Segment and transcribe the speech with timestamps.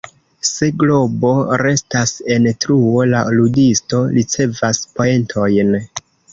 [0.51, 5.75] Se globo restas en truo, la ludisto ricevas poentojn.